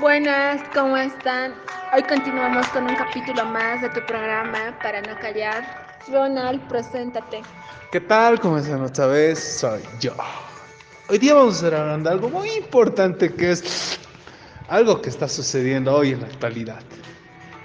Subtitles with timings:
[0.00, 1.52] Buenas, ¿cómo están?
[1.94, 5.62] Hoy continuamos con un capítulo más de tu programa para no callar.
[6.10, 7.42] Ronald, preséntate.
[7.92, 8.40] ¿Qué tal?
[8.40, 9.38] ¿Cómo están otra vez?
[9.38, 10.14] Soy yo.
[11.10, 14.00] Hoy día vamos a estar hablando de algo muy importante que es
[14.68, 16.80] algo que está sucediendo hoy en la actualidad.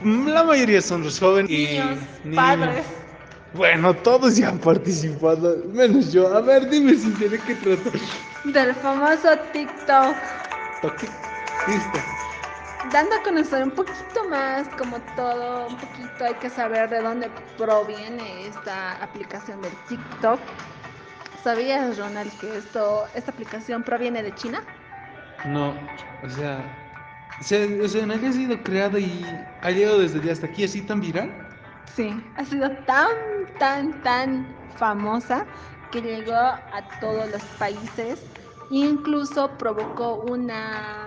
[0.03, 2.85] La mayoría son los jóvenes Niños, y padres.
[3.53, 6.35] Bueno, todos ya han participado, menos yo.
[6.35, 7.97] A ver, dime si de qué trata.
[8.43, 10.15] Del famoso TikTok.
[10.83, 11.03] Ok,
[11.67, 12.14] Listo.
[12.91, 17.29] Dando a conocer un poquito más, como todo, un poquito hay que saber de dónde
[17.57, 20.39] proviene esta aplicación del TikTok.
[21.43, 24.63] ¿Sabías, Ronald, que esto, esta aplicación proviene de China?
[25.43, 25.75] No,
[26.23, 26.63] o sea,
[27.41, 29.25] se, o sea, nadie ha sido creado y
[29.61, 31.31] ha llegado desde hasta aquí así tan viral.
[31.95, 33.09] Sí, ha sido tan,
[33.59, 34.47] tan, tan
[34.77, 35.45] famosa
[35.91, 38.25] que llegó a todos los países.
[38.69, 41.04] Incluso provocó una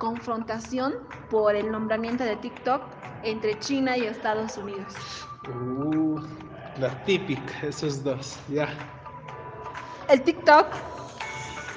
[0.00, 0.94] confrontación
[1.28, 2.82] por el nombramiento de TikTok
[3.22, 4.94] entre China y Estados Unidos.
[5.46, 6.18] Uh,
[6.80, 8.68] la típica, esos dos, ya.
[10.08, 10.66] El TikTok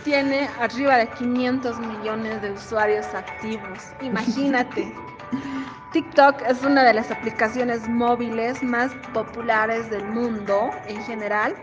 [0.06, 3.80] tiene arriba de 500 millones de usuarios activos.
[4.02, 4.92] Imagínate.
[5.92, 11.56] TikTok es una de las aplicaciones móviles más populares del mundo en general,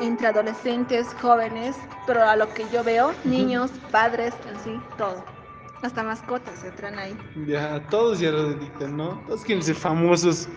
[0.00, 5.35] entre adolescentes, jóvenes, pero a lo que yo veo, niños, padres, en sí, todo.
[5.82, 7.16] Hasta mascotas entran ahí.
[7.46, 9.20] Ya, todos ya lo dedican, ¿no?
[9.26, 10.48] Todos quieren ser famosos.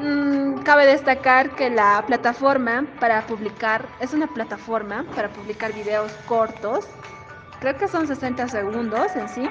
[0.00, 6.86] Mm, cabe destacar que la plataforma para publicar es una plataforma para publicar videos cortos,
[7.58, 9.50] creo que son 60 segundos en sí,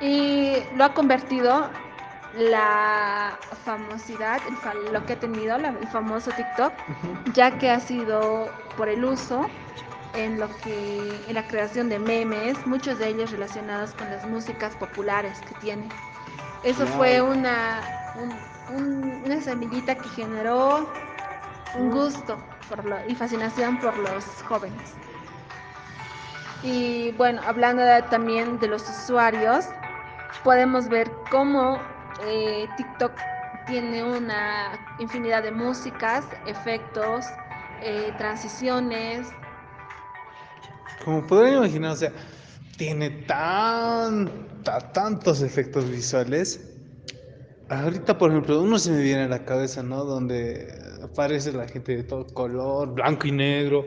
[0.00, 1.70] y lo ha convertido
[2.34, 6.72] la famosidad, el lo que ha tenido la- el famoso TikTok,
[7.32, 9.46] ya que ha sido por el uso
[10.14, 14.74] en lo que en la creación de memes, muchos de ellos relacionados con las músicas
[14.76, 15.88] populares que tiene.
[16.62, 17.82] Eso fue una
[18.16, 20.88] un- un- una semillita que generó
[21.74, 24.94] un gusto por lo- y fascinación por los jóvenes.
[26.62, 29.66] Y bueno, hablando de- también de los usuarios,
[30.42, 31.80] podemos ver cómo
[32.26, 33.10] eh, TikTok
[33.66, 37.26] tiene una infinidad de músicas, efectos,
[37.80, 39.32] eh, transiciones.
[41.04, 42.12] Como podrán imaginar, o sea,
[42.76, 46.70] tiene tanta, tantos efectos visuales.
[47.68, 50.04] Ahorita, por ejemplo, uno se me viene a la cabeza, ¿no?
[50.04, 50.68] Donde
[51.02, 53.86] aparece la gente de todo color, blanco y negro.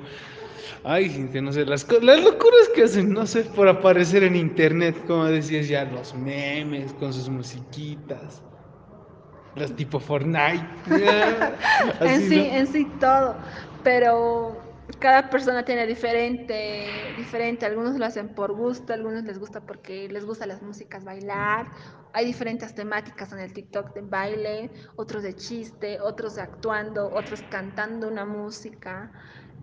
[0.83, 4.95] Ay, gente, no sé, las, las locuras que hacen, no sé, por aparecer en internet,
[5.07, 8.41] como decías ya, los memes con sus musiquitas.
[9.55, 10.66] Los tipo Fortnite.
[12.01, 12.44] en sí, ¿no?
[12.44, 13.35] en sí todo,
[13.84, 14.66] pero
[15.00, 20.25] cada persona tiene diferente, diferente, algunos lo hacen por gusto, algunos les gusta porque les
[20.25, 21.68] gustan las músicas bailar,
[22.14, 28.08] hay diferentes temáticas en el TikTok de baile, otros de chiste, otros actuando, otros cantando
[28.08, 29.12] una música,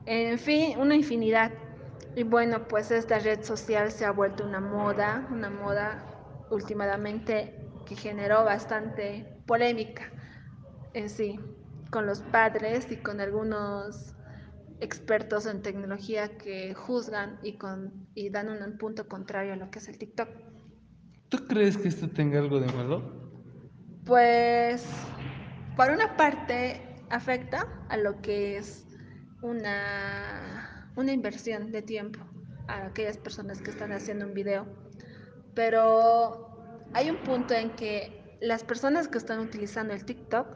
[0.06, 1.52] en fin, una infinidad.
[2.14, 6.04] Y bueno, pues esta red social se ha vuelto una moda, una moda
[6.50, 10.12] últimamente que generó bastante polémica
[10.92, 11.40] en sí,
[11.90, 14.14] con los padres y con algunos
[14.80, 19.78] expertos en tecnología que juzgan y, con, y dan un punto contrario a lo que
[19.78, 20.28] es el TikTok.
[21.28, 23.30] ¿Tú crees que esto tenga algo de malo?
[24.04, 24.84] Pues,
[25.76, 26.80] por una parte,
[27.10, 28.86] afecta a lo que es
[29.42, 32.20] una, una inversión de tiempo
[32.68, 34.66] a aquellas personas que están haciendo un video.
[35.54, 40.46] Pero hay un punto en que las personas que están utilizando el TikTok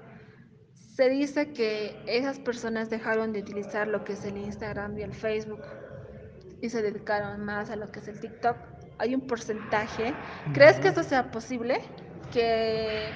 [0.98, 5.14] se dice que esas personas dejaron de utilizar lo que es el Instagram y el
[5.14, 5.62] Facebook
[6.60, 8.56] y se dedicaron más a lo que es el TikTok.
[8.98, 10.12] Hay un porcentaje.
[10.54, 11.82] ¿Crees que esto sea posible?
[12.32, 13.10] Que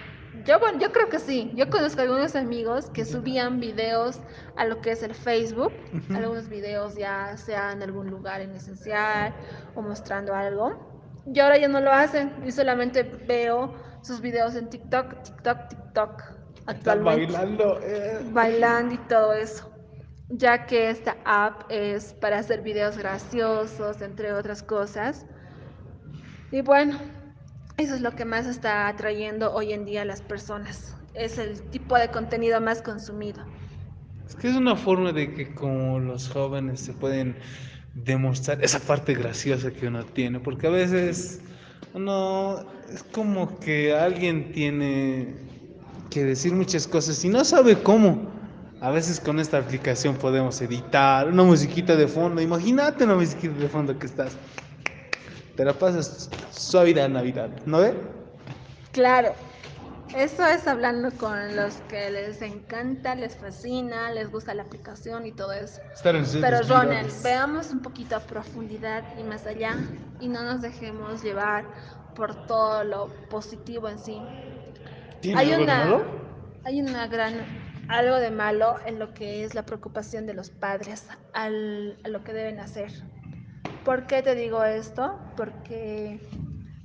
[0.45, 1.51] yo, bueno, yo creo que sí.
[1.57, 4.21] Yo conozco algunos amigos que subían videos
[4.55, 5.73] a lo que es el Facebook,
[6.15, 9.35] algunos videos ya sea en algún lugar en esencial
[9.75, 11.03] o mostrando algo.
[11.27, 16.42] Y ahora ya no lo hacen y solamente veo sus videos en TikTok, TikTok, TikTok.
[16.69, 17.81] Están Actualmente bailando.
[17.83, 18.21] eh.
[18.21, 19.71] bailando y todo eso,
[20.29, 25.27] ya que esta app es para hacer videos graciosos, entre otras cosas.
[26.51, 26.99] Y bueno,
[27.77, 30.97] eso es lo que más está atrayendo hoy en día a las personas.
[31.15, 33.45] Es el tipo de contenido más consumido.
[34.27, 37.39] Es que es una forma de que como los jóvenes se pueden
[37.95, 41.43] demostrar esa parte graciosa que uno tiene, porque a veces
[41.93, 45.52] uno es como que alguien tiene
[46.13, 48.31] que decir muchas cosas y no sabe cómo.
[48.81, 52.41] A veces con esta aplicación podemos editar una musiquita de fondo.
[52.43, 54.37] Imagínate una musiquita de fondo que estás.
[55.57, 57.95] te la pasas suavidad Navidad, ¿no ve?
[58.91, 59.35] Claro,
[60.17, 65.33] eso es hablando con los que les encanta, les fascina, les gusta la aplicación y
[65.33, 65.81] todo eso.
[66.05, 69.77] En Pero Ronald, veamos un poquito a profundidad y más allá
[70.21, 71.65] y no nos dejemos llevar
[72.15, 74.21] por todo lo positivo en sí.
[75.23, 76.05] ¿Tiene Hay algo de una, malo?
[76.65, 77.35] hay una gran
[77.89, 82.25] algo de malo en lo que es la preocupación de los padres al, a lo
[82.25, 82.91] que deben hacer.
[83.85, 85.19] ¿Por qué te digo esto?
[85.37, 86.21] Porque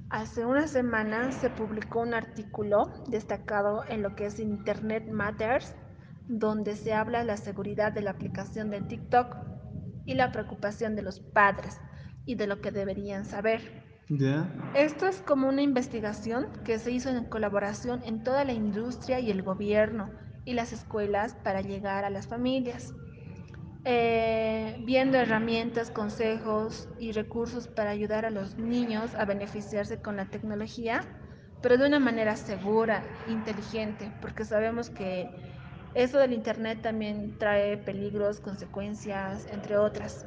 [0.09, 5.73] hace una semana se publicó un artículo destacado en lo que es Internet Matters,
[6.27, 9.35] donde se habla de la seguridad de la aplicación de TikTok
[10.05, 11.79] y la preocupación de los padres
[12.25, 13.86] y de lo que deberían saber.
[14.09, 14.49] Ya.
[14.73, 19.31] Esto es como una investigación que se hizo en colaboración en toda la industria y
[19.31, 20.11] el gobierno
[20.45, 22.93] y las escuelas para llegar a las familias,
[23.83, 30.25] eh, viendo herramientas, consejos y recursos para ayudar a los niños a beneficiarse con la
[30.29, 31.01] tecnología,
[31.61, 35.29] pero de una manera segura, inteligente, porque sabemos que
[35.95, 40.25] eso del Internet también trae peligros, consecuencias, entre otras,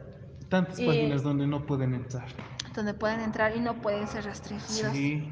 [0.48, 2.26] Tantas Y- páginas donde no pueden entrar.
[2.74, 4.92] Donde pueden entrar y no pueden ser restringidos.
[4.92, 5.30] Sí.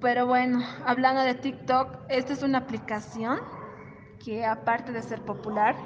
[0.00, 3.38] Pero bueno, hablando de TikTok, esta es una aplicación
[4.24, 5.76] que aparte de ser popular,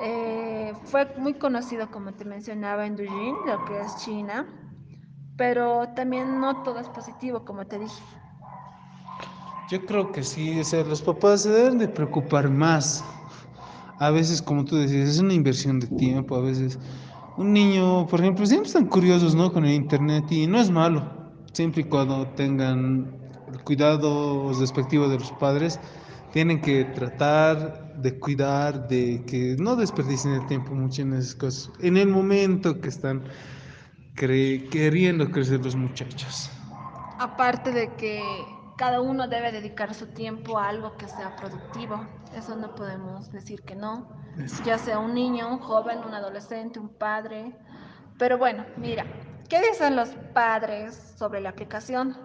[0.00, 4.46] eh, fue muy conocido, como te mencionaba, en Douyin, lo que es China,
[5.36, 8.02] pero también no todo es positivo, como te dije.
[9.68, 13.04] Yo creo que sí, o sea, los papás se deben de preocupar más.
[13.98, 16.78] A veces, como tú decías, es una inversión de tiempo, a veces
[17.36, 19.52] un niño, por ejemplo, siempre están curiosos, ¿no?
[19.52, 21.04] Con el internet y no es malo,
[21.52, 23.14] siempre y cuando tengan
[23.52, 25.78] el cuidado respectivo de los padres,
[26.32, 31.70] tienen que tratar de cuidar, de que no desperdicien el tiempo mucho en esas cosas,
[31.80, 33.22] en el momento que están
[34.16, 36.50] cre- queriendo crecer los muchachos.
[37.18, 38.22] Aparte de que
[38.76, 43.62] cada uno debe dedicar su tiempo a algo que sea productivo, eso no podemos decir
[43.62, 44.08] que no,
[44.64, 47.56] ya sea un niño, un joven, un adolescente, un padre.
[48.18, 49.04] Pero bueno, mira,
[49.48, 52.16] ¿qué dicen los padres sobre la aplicación?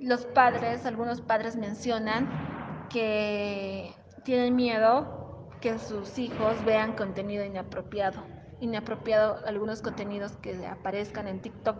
[0.00, 3.94] Los padres, algunos padres mencionan que
[4.24, 8.20] tienen miedo que sus hijos vean contenido inapropiado,
[8.62, 11.76] inapropiado algunos contenidos que aparezcan en TikTok.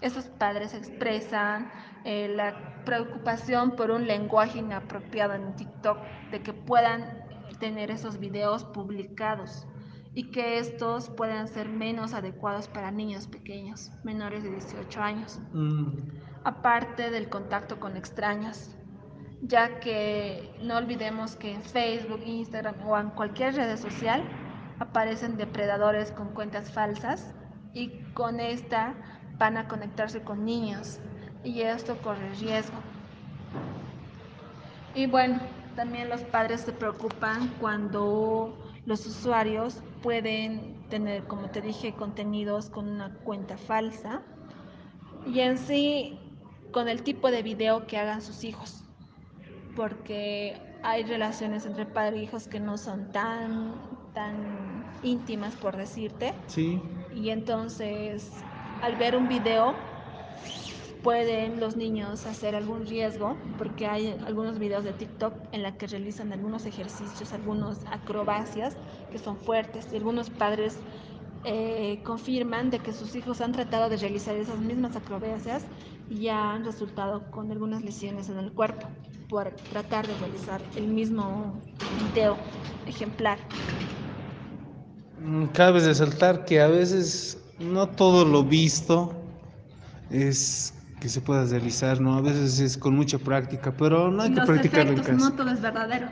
[0.00, 1.70] Esos padres expresan
[2.04, 5.98] eh, la preocupación por un lenguaje inapropiado en TikTok,
[6.30, 7.24] de que puedan
[7.58, 9.66] tener esos videos publicados
[10.14, 15.88] y que estos puedan ser menos adecuados para niños pequeños, menores de 18 años Mm,
[16.44, 18.76] aparte del contacto con extraños,
[19.42, 24.22] ya que no olvidemos que en Facebook, Instagram o en cualquier red social
[24.82, 27.32] aparecen depredadores con cuentas falsas
[27.72, 28.94] y con esta
[29.38, 30.98] van a conectarse con niños
[31.44, 32.76] y esto corre riesgo.
[34.94, 35.40] Y bueno,
[35.76, 42.88] también los padres se preocupan cuando los usuarios pueden tener, como te dije, contenidos con
[42.88, 44.22] una cuenta falsa
[45.26, 46.18] y en sí
[46.72, 48.84] con el tipo de video que hagan sus hijos,
[49.76, 53.74] porque hay relaciones entre padre e hijos que no son tan,
[54.14, 56.80] tan íntimas, por decirte, sí.
[57.14, 58.44] y entonces
[58.80, 59.76] al ver un video
[61.02, 65.86] pueden los niños hacer algún riesgo, porque hay algunos videos de TikTok en la que
[65.86, 68.76] realizan algunos ejercicios, algunas acrobacias
[69.10, 70.78] que son fuertes y algunos padres
[71.44, 75.66] eh, confirman de que sus hijos han tratado de realizar esas mismas acrobacias
[76.12, 78.86] y ya han resultado con algunas lesiones en el cuerpo
[79.28, 81.64] por tratar de realizar el mismo
[81.98, 82.36] video
[82.86, 83.38] ejemplar.
[85.18, 89.12] Mm, Cabe resaltar que a veces no todo lo visto
[90.10, 92.14] es que se pueda realizar, ¿no?
[92.16, 95.30] A veces es con mucha práctica, pero no hay que practicarlo en efectos, casa.
[95.30, 96.08] no todo es verdadero.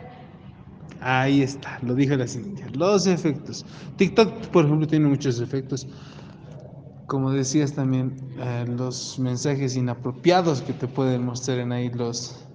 [1.00, 2.66] Ahí está, lo dijo la Cintia.
[2.72, 3.64] Los efectos.
[3.96, 5.86] TikTok, por ejemplo, tiene muchos efectos.
[7.10, 12.46] Como decías también, eh, los mensajes inapropiados que te pueden mostrar en ahí los,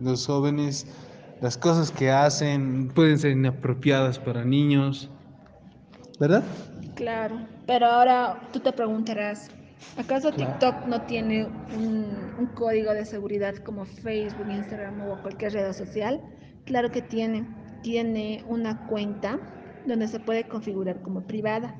[0.00, 0.86] los jóvenes,
[1.42, 5.10] las cosas que hacen pueden ser inapropiadas para niños,
[6.18, 6.42] ¿verdad?
[6.94, 9.50] Claro, pero ahora tú te preguntarás,
[9.98, 10.52] ¿acaso Claro.
[10.52, 11.44] TikTok no tiene
[11.76, 12.06] un,
[12.38, 16.22] un código de seguridad como Facebook, Instagram o cualquier red social?
[16.64, 17.44] Claro que tiene,
[17.82, 19.38] tiene una cuenta
[19.84, 21.76] donde se puede configurar como privada,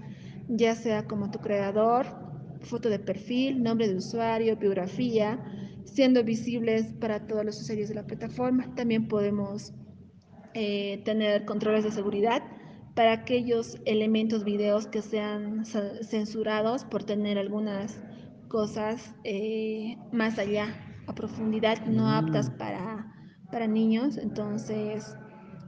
[0.50, 2.07] ya sea como tu creador,
[2.61, 5.38] foto de perfil, nombre de usuario, biografía,
[5.85, 8.75] siendo visibles para todos los usuarios de la plataforma.
[8.75, 9.73] También podemos
[10.54, 12.42] eh, tener controles de seguridad
[12.95, 18.02] para aquellos elementos videos que sean censurados por tener algunas
[18.49, 20.75] cosas eh, más allá,
[21.07, 22.57] a profundidad, no aptas Mm.
[22.59, 23.14] para,
[23.52, 24.16] para niños.
[24.19, 25.16] Entonces,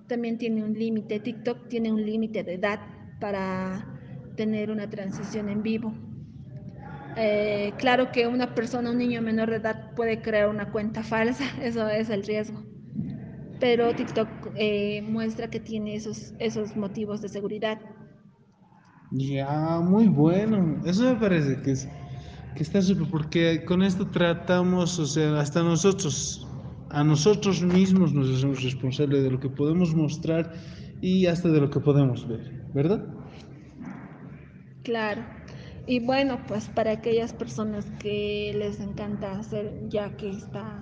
[0.09, 1.21] también tiene un límite.
[1.21, 2.81] TikTok tiene un límite de edad
[3.21, 3.92] para
[4.37, 5.93] tener una transición en vivo.
[7.17, 11.45] Eh, claro que una persona, un niño menor de edad puede crear una cuenta falsa,
[11.63, 12.63] eso es el riesgo.
[13.61, 17.79] Pero TikTok eh, muestra que tiene esos, esos motivos de seguridad.
[19.13, 20.83] Ya, muy bueno.
[20.85, 21.89] Eso me parece que es
[22.55, 26.47] que está súper, porque con esto tratamos, o sea, hasta nosotros,
[26.91, 30.53] a nosotros mismos nos hacemos responsables de lo que podemos mostrar
[31.01, 33.22] y hasta de lo que podemos ver, ¿verdad?
[34.83, 35.25] Claro.
[35.87, 40.81] Y bueno, pues para aquellas personas que les encanta hacer, ya que está...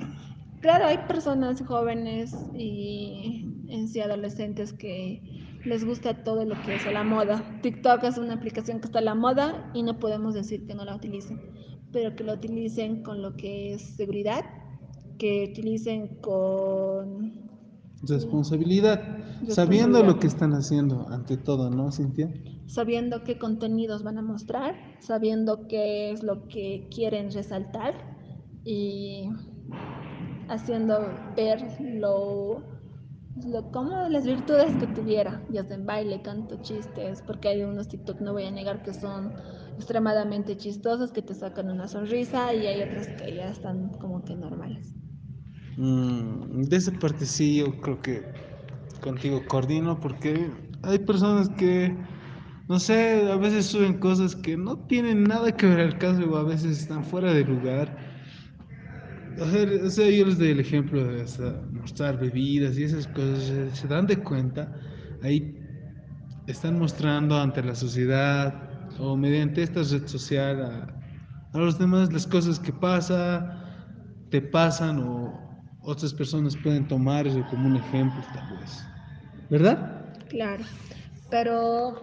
[0.60, 5.22] Claro, hay personas jóvenes y en sí adolescentes que
[5.64, 7.42] les gusta todo lo que es a la moda.
[7.62, 10.84] TikTok es una aplicación que está a la moda y no podemos decir que no
[10.84, 11.40] la utilicen,
[11.92, 14.44] pero que lo utilicen con lo que es seguridad,
[15.18, 17.49] que utilicen con
[18.02, 22.32] Responsabilidad, sabiendo lo que están haciendo ante todo, ¿no, Cintia?
[22.66, 27.94] Sabiendo qué contenidos van a mostrar, sabiendo qué es lo que quieren resaltar
[28.64, 29.28] y
[30.48, 30.98] haciendo
[31.36, 32.62] ver lo,
[33.46, 37.88] lo como las virtudes que tuviera, ya sea en baile, canto, chistes, porque hay unos
[37.88, 39.34] TikTok, no voy a negar que son
[39.76, 44.34] extremadamente chistosos, que te sacan una sonrisa y hay otros que ya están como que
[44.36, 44.94] normales.
[45.80, 48.34] Mm, de esa parte sí, yo creo que
[49.00, 51.98] contigo coordino porque hay personas que,
[52.68, 56.36] no sé, a veces suben cosas que no tienen nada que ver al caso o
[56.36, 57.96] a veces están fuera de lugar.
[59.36, 61.24] O sea, yo les doy el ejemplo de
[61.70, 64.72] mostrar bebidas y esas cosas, se dan de cuenta,
[65.22, 65.56] ahí
[66.46, 68.68] están mostrando ante la sociedad
[68.98, 70.96] o mediante esta red social a,
[71.52, 73.46] a los demás las cosas que pasa,
[74.30, 75.49] te pasan o
[75.82, 78.82] otras personas pueden tomar eso como un ejemplo tal vez.
[79.50, 80.14] ¿Verdad?
[80.28, 80.64] Claro,
[81.30, 82.00] pero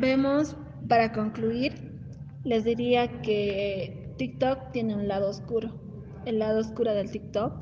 [0.00, 0.56] vemos,
[0.88, 1.72] para concluir,
[2.44, 5.70] les diría que TikTok tiene un lado oscuro.
[6.26, 7.52] El lado oscuro del TikTok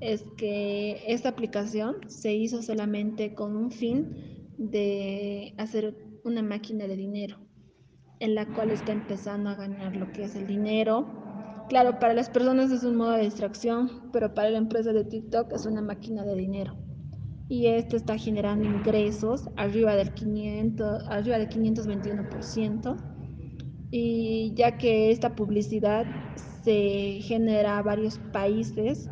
[0.00, 6.96] es que esta aplicación se hizo solamente con un fin de hacer una máquina de
[6.96, 7.38] dinero,
[8.20, 11.33] en la cual está empezando a ganar lo que es el dinero
[11.68, 15.52] Claro, para las personas es un modo de distracción, pero para la empresa de TikTok
[15.52, 16.76] es una máquina de dinero.
[17.48, 22.96] Y esto está generando ingresos arriba del 500, arriba del 521%.
[23.90, 26.06] Y ya que esta publicidad
[26.62, 29.08] se genera a varios países,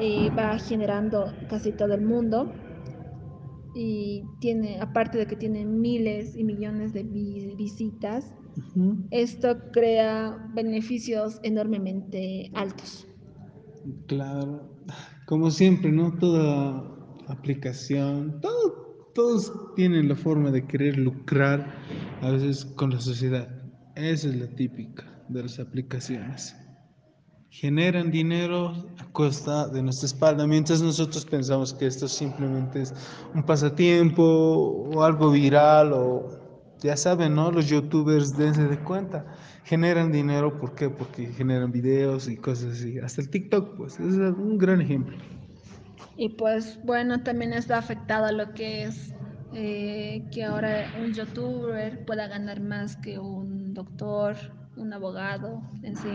[0.00, 2.52] y va generando casi todo el mundo
[3.74, 8.32] y tiene, aparte de que tiene miles y millones de visitas,
[9.10, 13.06] esto crea beneficios enormemente altos.
[14.06, 14.68] Claro,
[15.26, 16.12] como siempre, ¿no?
[16.18, 16.82] Toda
[17.28, 21.74] aplicación, todo, todos tienen la forma de querer lucrar
[22.22, 23.48] a veces con la sociedad.
[23.94, 26.56] Esa es la típica de las aplicaciones.
[27.50, 32.94] Generan dinero a costa de nuestra espalda, mientras nosotros pensamos que esto simplemente es
[33.34, 36.45] un pasatiempo o algo viral o
[36.80, 37.50] ya saben, ¿no?
[37.50, 39.26] Los youtubers, dense de cuenta,
[39.64, 40.88] generan dinero, ¿por qué?
[40.90, 42.98] Porque generan videos y cosas así.
[42.98, 45.16] Hasta el TikTok, pues, es un gran ejemplo.
[46.16, 49.14] Y pues, bueno, también está afectado a lo que es
[49.52, 54.36] eh, que ahora un youtuber pueda ganar más que un doctor,
[54.76, 56.08] un abogado en sí.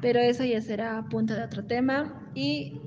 [0.00, 2.80] Pero eso ya será punto de otro tema y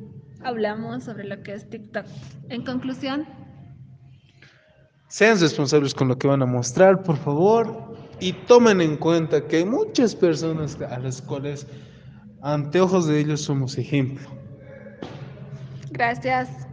[0.44, 2.06] hablamos sobre lo que es TikTok.
[2.50, 3.26] En conclusión,
[5.10, 9.58] sean responsables con lo que van a mostrar, por favor, y tomen en cuenta que
[9.58, 11.68] hay muchas personas a las cuales
[12.42, 14.30] ante ojos de ellos somos ejemplo.
[15.92, 16.69] Gracias.